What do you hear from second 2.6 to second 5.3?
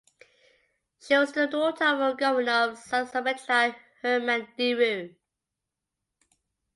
of South Sumatra Herman Deru.